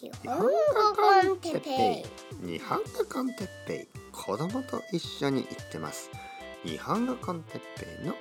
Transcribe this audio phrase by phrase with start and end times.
[0.00, 0.46] 日本語
[0.94, 2.04] コンテッペ
[2.44, 2.46] イ。
[2.46, 3.98] 日本語コンテッペイ。
[4.12, 6.08] 子供と一緒に行ってます。
[6.64, 8.14] 日本語コンテッペイの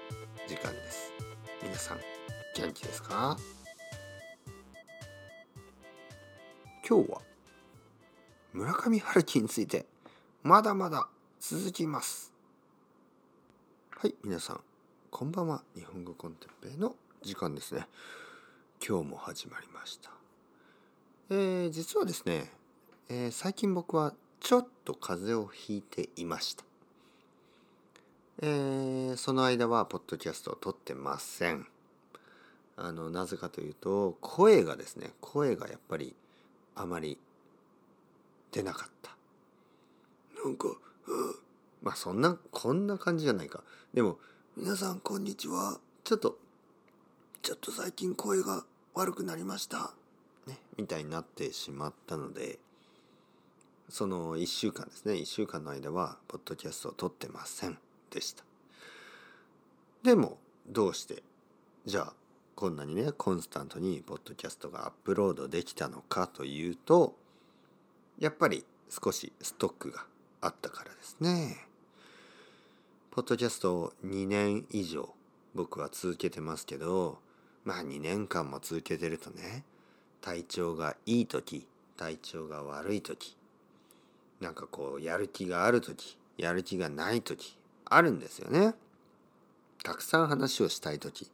[0.48, 1.13] 時間です。
[1.62, 2.00] 皆さん
[2.55, 3.38] 元気ですか？
[6.90, 7.21] 今日は
[8.54, 9.86] 村上春樹について
[10.41, 11.07] まだまだ
[11.39, 12.34] 続きます。
[13.91, 14.62] はい皆さん
[15.12, 15.62] こんばんは。
[15.75, 17.88] 日本語コンテッペイの時間ですね。
[18.84, 20.16] 今日も始まりました。
[21.30, 22.49] えー、実はですね、
[23.09, 26.63] えー、最近僕はちょっと風邪をひいていました。
[28.41, 31.67] えー、その間はポッドキャストを撮ってません。
[32.77, 36.16] あのなぜかというと声がですね声がやっぱり
[36.76, 37.17] あまり
[38.53, 39.12] 出なかった。
[40.45, 40.70] なんか、
[41.81, 43.64] まあそんなこんな感じじゃないか。
[43.94, 44.17] でも
[44.55, 45.78] 皆さんこんにちは。
[46.05, 46.38] ちょっと
[47.41, 49.91] ちょっと最近声が悪くなりました。
[50.48, 52.60] ね、みたいになってしまったので
[53.90, 57.78] その1週間ですね1週間の間はポッドキャストを撮ってません
[58.12, 58.44] でした。
[60.04, 61.23] でもどうして
[61.86, 62.14] じゃあ
[62.56, 67.16] こんなにねコンスタントにポッドキャストがアップロードできたのかというと
[68.20, 70.06] やっぱり少しストックが
[70.42, 71.58] あったからですね。
[73.11, 75.09] ポッドキャストを2年以上
[75.56, 77.20] 僕は続けてますけど
[77.64, 79.64] まあ2年間も続けてるとね
[80.22, 83.36] 体調がいい時体調が悪い時
[84.40, 88.76] なんかこうやる気がある時やる気がない時あるんですよね。
[89.84, 91.32] たくさん話をしたい時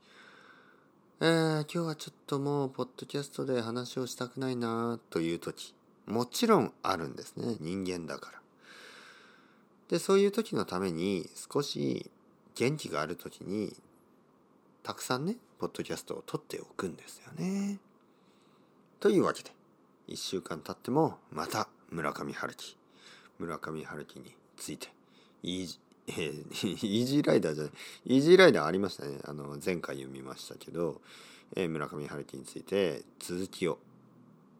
[1.19, 5.73] えー、今日はちょっともうポッドキャストで話をしたくないなという時
[6.05, 8.39] もちろんあるんですね人間だから。
[9.89, 12.09] でそういう時のために少し
[12.55, 13.75] 元気がある時に
[14.81, 17.77] たくさんねポッドキャストを撮っておくんですよね。
[19.03, 19.51] というわけで
[20.07, 22.77] 1週間経ってもまた村上春樹。
[23.37, 24.87] 村上春樹について
[25.41, 27.73] イージえー、 イージーライダーじゃない
[28.05, 29.19] イージーライダーありましたね。
[29.25, 31.01] あの前回読みましたけど、
[31.53, 33.77] えー、村上春樹について続きを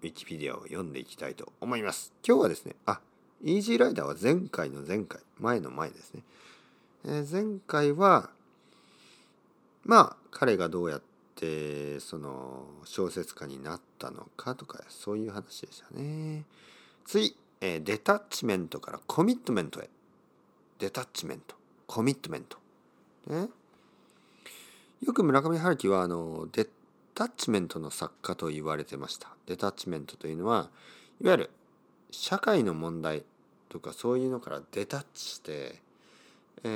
[0.01, 2.11] ウィキペディアを読んでいきたいと思います。
[2.27, 2.99] 今日はですねあ
[3.41, 6.23] イージーライダーは前回の前回前の前ですね、
[7.05, 8.29] えー、前回は
[9.85, 11.12] まあ彼がどうやって
[11.43, 16.45] てその小説家になったのかとかそういう話でしたね。
[17.05, 19.89] 次、え、デタッチメントからコミットメントへ。
[20.79, 21.55] デタッチメント、
[21.85, 22.57] コミットメント。
[23.27, 23.49] ね、
[25.05, 26.67] よく村上春樹はあのデ
[27.13, 29.29] タッチメントの作家と言われてました。
[29.45, 30.69] デタッチメントというのは
[31.21, 31.49] いわゆる
[32.11, 33.23] 社会の問題
[33.69, 35.81] とかそういうのからデタッチして、
[36.63, 36.67] え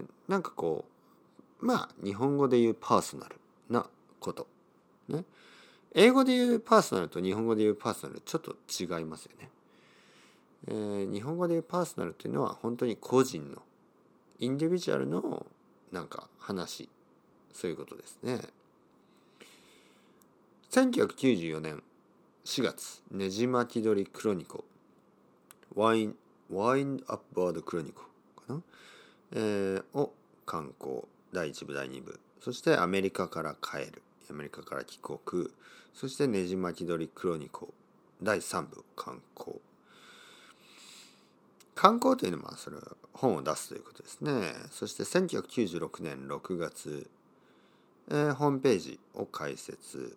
[0.00, 0.84] ー、なんかこ
[1.60, 3.36] うまあ日本語で言うパーソナル
[3.68, 3.86] な
[4.20, 4.46] こと。
[5.08, 5.24] ね。
[5.94, 9.50] 英語で言うパーソナルと日本語で言うパーソナルちょっと違いますよね。
[10.68, 13.62] えー、日本語で言うパーソナルっていうのは本当に個人の
[14.38, 15.46] インディビジュアルの
[15.92, 16.88] なんか話
[17.52, 18.40] そういうことですね。
[20.70, 21.82] 1994年
[22.44, 24.64] 4月ねじ巻き鳥クロニコ
[25.74, 26.16] ワイン
[26.50, 28.60] ワインアップバードクロニコかな、
[29.32, 30.12] えー、を
[30.44, 34.02] 刊行第1部第2部そしてアメリカから帰る。
[34.30, 35.50] アメリカから帰国。
[35.94, 37.72] そしてねじ巻き鳥クロニコ。
[38.22, 39.60] 第3部観光
[41.76, 42.82] 観光というのはそれは
[43.12, 44.52] 本を出すということですね。
[44.72, 47.08] そして1996年6月、
[48.10, 50.16] えー、ホームページを開設、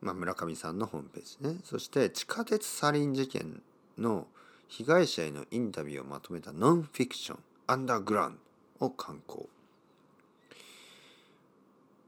[0.00, 1.60] まあ、村上さんのホームページね。
[1.62, 3.62] そして地下鉄サリン事件
[3.96, 4.26] の
[4.66, 7.38] 被害者へのインタビューをまとめたノンフィクション
[7.68, 8.38] 「アンダーグラウン
[8.80, 9.48] ド」を刊行。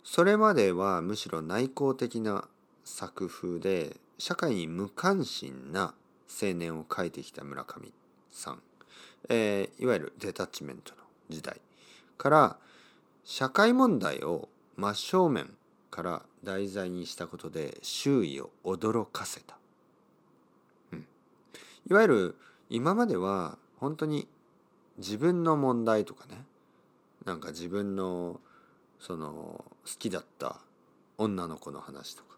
[0.05, 2.49] それまではむしろ内向的な
[2.85, 5.95] 作風で社会に無関心な
[6.29, 7.93] 青年を描いてきた村上
[8.31, 8.63] さん、
[9.29, 11.61] えー、いわゆるデタッチメントの時代。
[12.23, 12.57] から
[13.25, 15.51] 社会問題を真正面
[15.91, 19.57] から題材にしたことで周囲を驚かせた、
[20.93, 21.07] うん、
[21.91, 22.37] いわゆる
[22.71, 24.29] 今までは本当に
[24.99, 26.45] 自分の問題とかね
[27.25, 28.41] なんか自分の
[29.03, 29.65] その好
[29.99, 30.61] きだった
[31.19, 32.37] 女の子の話とか。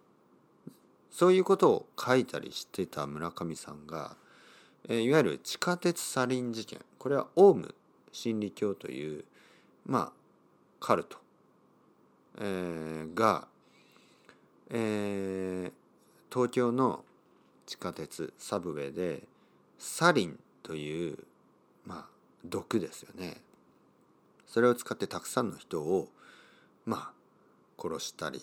[1.10, 4.16] そういうことを書いたりしてた村上さんが、
[4.88, 6.80] えいわゆる地下鉄サリン事件。
[6.98, 7.74] これはオウム
[8.12, 9.24] 真理教という
[9.84, 10.12] まあ
[10.80, 11.18] カルト、
[12.40, 13.46] えー、が、
[14.70, 15.72] えー、
[16.32, 17.04] 東京の
[17.66, 19.22] 地下鉄サブウェイで
[19.78, 21.18] サリンという
[21.86, 22.04] まあ
[22.42, 23.42] 毒ですよね。
[24.46, 26.08] それを使ってたくさんの人を
[26.86, 27.12] まあ
[27.80, 28.42] 殺したり、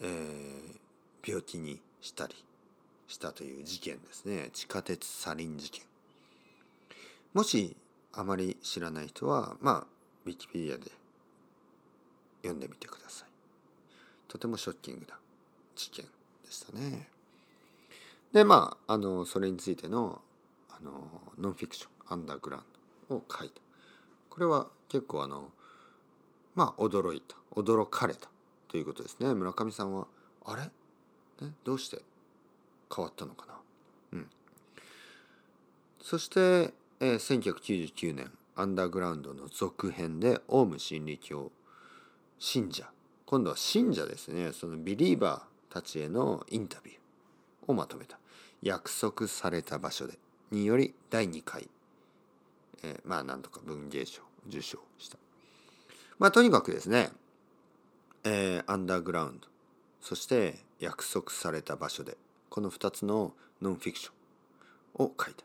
[0.00, 2.34] えー、病気にしたり
[3.06, 4.50] したという事件ですね。
[4.52, 5.82] 地下鉄サリン事件。
[7.34, 7.76] もし
[8.12, 9.86] あまり知らない人はまあ
[10.26, 10.90] ウィキペディアで
[12.42, 13.28] 読んでみてください。
[14.28, 15.18] とてもショッキングな
[15.76, 16.04] 事件
[16.44, 17.08] でしたね。
[18.32, 20.20] でまああのそれについての
[20.70, 20.92] あの
[21.38, 22.64] ノンフィクションアンダーグラウン
[23.08, 23.60] ドを書いた。
[24.28, 25.50] これは結構あの
[26.60, 28.28] まあ驚いた驚かれた
[28.68, 29.32] ということですね。
[29.32, 30.06] 村上さんは
[30.44, 30.64] あれ、
[31.46, 32.02] ね、どうして？
[32.94, 33.54] 変わったのかな？
[34.12, 34.26] うん。
[36.02, 37.54] そしてえー、
[37.94, 41.50] 1999年アンダーグラウンドの続編でオウム真理教
[42.38, 42.90] 信者。
[43.24, 44.52] 今度は信者ですね。
[44.52, 46.98] そのビリーバーたちへのインタビュー
[47.68, 48.18] をまとめた。
[48.60, 50.18] 約束された場所で。
[50.50, 51.70] により第2回、
[52.82, 55.16] えー、まあなんとか文芸賞受賞した。
[56.20, 57.10] まあとにかくですね、
[58.24, 59.48] えー、アンダーグラウンド
[60.02, 62.16] そして約束された場所で
[62.50, 63.32] この2つの
[63.62, 65.44] ノンフィクションを書いた。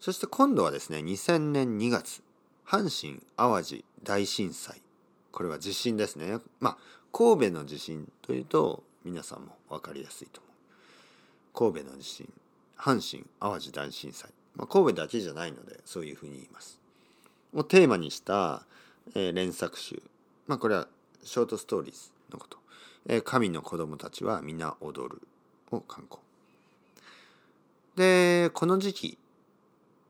[0.00, 2.22] そして今度はですね2000年2月
[2.66, 4.80] 阪神・淡路大震災。
[5.30, 6.38] これは地震ですね。
[6.60, 6.78] まあ
[7.12, 10.40] 神戸の地震というと皆さんも分かりやすいと
[11.54, 11.72] 思う。
[11.74, 12.32] 神戸の地震
[12.78, 16.80] 阪神・淡路大震災、まあ、神戸だけじゃないのでそういうふうに言います。
[17.52, 18.66] をテーマにした、
[19.14, 20.02] えー、連作集。
[20.46, 20.88] まあこれは
[21.22, 22.58] ショートストーリーズのこと
[23.06, 25.22] 「えー、神の子供たちは皆踊る」
[25.70, 26.20] を刊行。
[27.96, 29.18] でこの時期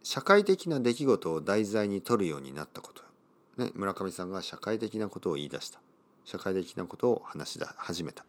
[0.03, 3.03] 社会的な出来事を題材に取るようになったこと、
[3.57, 5.81] ね、村上さんが社会的なことを言い出した。
[6.25, 8.25] 社会的なことを話し始めた。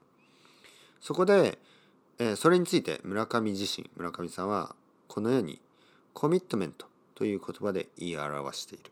[1.01, 1.59] そこで、
[2.17, 4.75] えー、それについて村上自身村上さんは
[5.07, 5.61] このように
[6.13, 8.91] コミットメントという言葉で言い表している。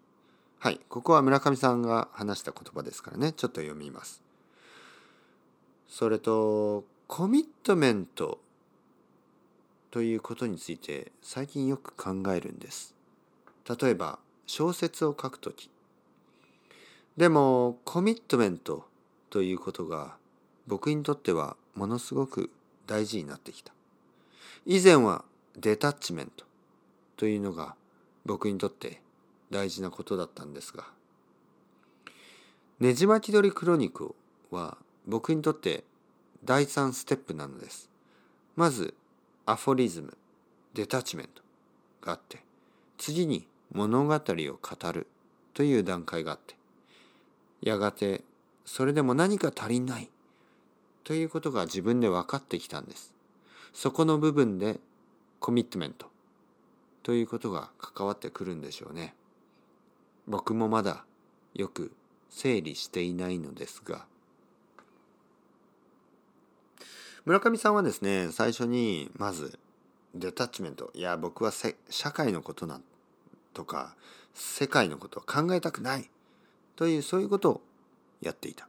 [0.63, 4.23] はいここは村上さんが話した言葉ですからねちょっと読みます
[5.89, 8.39] それとコミットメント
[9.91, 12.95] ということについて最近よく考えるんです。
[13.69, 14.17] 例えば
[14.47, 15.69] 小説を書くとき。
[17.17, 18.87] でもコミットメント
[19.29, 20.15] ということが
[20.65, 22.49] 僕にとってはものすごく
[22.87, 23.73] 大事になってきた。
[24.65, 25.25] 以前は
[25.55, 26.45] デタッチメント
[27.17, 27.75] というのが
[28.25, 29.02] 僕にとって
[29.53, 30.83] 大事なことだったんですが。
[32.79, 34.15] ねじ巻き鳥クロニク
[34.51, 35.83] は僕にとって
[36.43, 37.89] 第3ステップなのです。
[38.55, 38.95] まず
[39.45, 40.17] アフォリズム
[40.73, 41.41] デタッチメント
[42.01, 42.39] があって
[42.97, 45.07] 次に物語を語る
[45.53, 46.55] という段階があって
[47.61, 48.23] やがて
[48.65, 50.09] それでも何か足りない
[51.03, 53.13] ということが自分で分かってきたんです。
[53.73, 54.79] そこの部分で
[55.39, 56.07] コミットメント
[57.03, 59.13] ということが関わってくるんでしょうね。
[60.27, 61.05] 僕もまだ
[61.53, 61.91] よく
[62.29, 64.05] 整理していないのですが。
[67.25, 69.57] 村上さんはですね最初にまず
[70.13, 71.51] デタッチメントいや僕は
[71.89, 72.83] 社会のことなん
[73.53, 73.95] とか
[74.33, 76.09] 世界のことを考えたくない
[76.75, 77.61] というそういうことを
[78.21, 78.67] やっていた。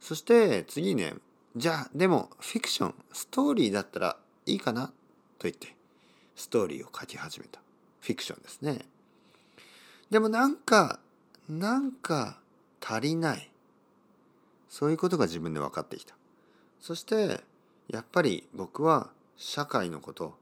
[0.00, 1.14] そして次ね
[1.56, 4.16] じゃあでもフィクションストーリーだったら
[4.46, 4.92] いいかなと
[5.42, 5.74] 言って
[6.36, 7.60] ストーリーを書き始めた。
[8.00, 8.86] フィクションですね。
[10.10, 10.98] でもなんか
[11.48, 12.38] なんか
[12.80, 13.50] 足りない。
[14.68, 16.14] そういうことが自分で分かってきた。
[16.80, 17.40] そして
[17.88, 20.34] やっぱり僕は社会のこと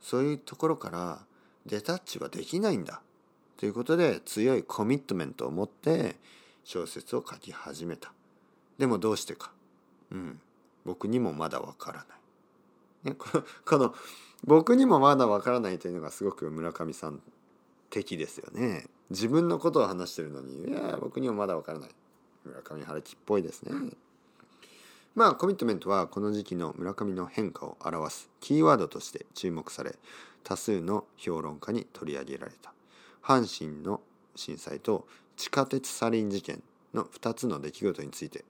[0.00, 1.20] そういうところから
[1.66, 3.00] デタッチはできないんだ。
[3.56, 6.16] ということで強いコミットメントを持って
[6.64, 8.12] 小説を書き始めた。
[8.78, 9.52] でもどうしてか。
[10.10, 10.40] うん。
[10.84, 12.04] 僕にもまだわからな
[13.04, 13.94] い、ね、このこの
[14.44, 17.20] 僕にもまだわからないというのがすごく村上さん
[17.90, 18.86] 的ですよね。
[19.10, 21.90] 自分のことを話してるのにいや僕にもまだわからない。
[22.44, 23.72] 村上春樹っぽいですね。
[25.14, 29.96] まあコミットメントはこの時期の村上の変化を表すキーワードとして注目され
[30.44, 32.72] 多数の評論家に取り上げられた。
[33.22, 34.00] 阪神の
[34.36, 36.62] 震災と地下鉄サリン事件
[36.94, 38.44] の2つの出来事について。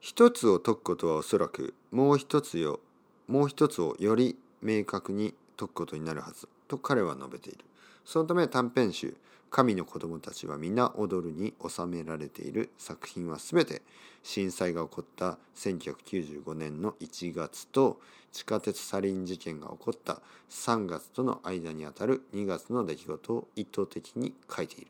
[0.00, 2.80] 一つを解くことはおそらくもう一つを
[3.28, 7.64] もう一つをより明確に解くことになるはずと彼は述べている。
[8.04, 9.16] そのため短編集
[9.50, 13.82] 神の子供たちは皆踊るに収められている作品は全て
[14.22, 18.00] 震災が起こった1995年の1月と
[18.32, 24.86] 地下鉄サリン事件が起こった3月との間にあたる2月の出来事を意図的に書いている。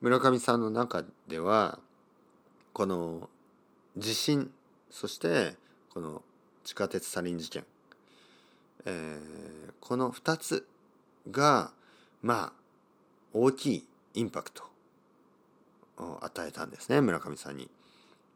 [0.00, 1.78] 村上さんの中では
[2.72, 3.28] この
[3.96, 4.50] 地震
[4.90, 5.54] そして
[5.92, 6.22] この
[6.64, 7.64] 地下鉄サリン事件、
[8.84, 10.66] えー、この2つ
[11.30, 11.72] が
[12.22, 12.52] まあ
[13.32, 14.64] 大きいインパクト
[15.98, 17.70] を与えたんですね村上さんに。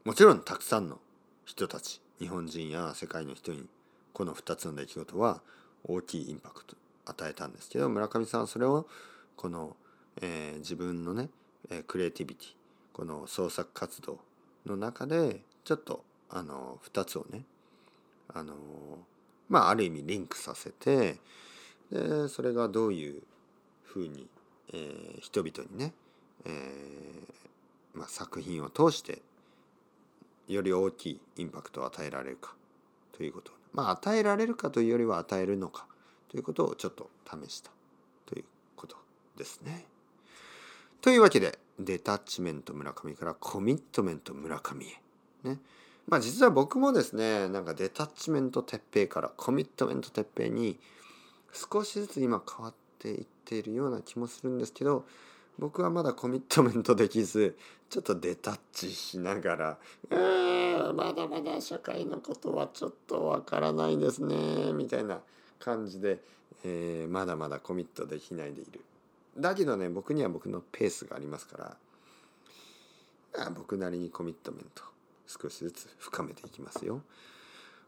[0.04, 0.98] もちろんたくさんの
[1.44, 3.66] 人たち日本人や世界の人に
[4.14, 5.42] この2つの出来事は
[5.84, 8.86] 大きいインパクト与えたんですけど村上さんはそれを
[9.36, 9.76] この、
[10.22, 11.28] えー、自分のね
[11.86, 12.48] クリエイティビティ
[12.92, 14.18] この創作活動
[14.66, 17.42] の中でちょっとあの2つをね
[18.32, 18.54] あの
[19.48, 21.18] まあある意味リンクさせて
[21.90, 23.22] でそれがどういう
[23.84, 24.26] ふうに、
[24.72, 25.92] えー、人々にね、
[26.44, 29.20] えーまあ、作品を通して
[30.48, 32.54] より大きいインパクトを与えられるか
[33.12, 35.86] ということまあ与えられるかというよりは与えるのか
[36.28, 37.70] ということをちょっと試した
[38.26, 38.44] という
[38.76, 38.96] こと
[39.36, 39.84] ですね。
[41.00, 45.48] というわけでデタッチメント村上からコミットメント村上へ。
[45.48, 45.58] ね。
[46.06, 50.78] まあ実は僕もですねなんかデタッチメント鉄平からコミットメント鉄平に
[51.52, 55.04] 少しずつ今変わっていっているような気もするんですけど
[55.58, 57.56] 僕はまだコミットメントできず
[57.90, 59.78] ちょっとデタッチしながら
[60.10, 65.20] 「うーまだまだ社会のことはちょっとわからないですね」みたいな
[65.58, 66.22] 感じで、
[66.64, 68.80] えー、まだまだコミットできないでいる。
[69.36, 71.76] だけどね僕には僕のペースがありますか
[73.34, 74.82] らあ僕なりにコミットメント
[75.26, 77.02] 少しずつ深めていきますよ。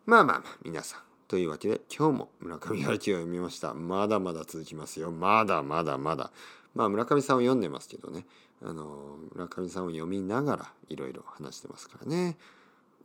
[0.06, 3.72] まあまあまあ皆さんというわけで今日も村上春樹を読みました。
[3.72, 5.10] まだまだ続きますよ。
[5.10, 6.30] まだまだまだ。
[6.74, 8.26] まあ村上さんを読んでますけどね。
[8.62, 12.36] あの村上さんを読みながらいろいろ話してますからね。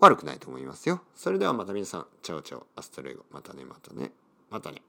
[0.01, 0.99] 悪くないと思いますよ。
[1.15, 3.23] それではまた皆さん、チャオチャオ、 hasta luego。
[3.31, 4.11] またね、またね、
[4.49, 4.81] またね。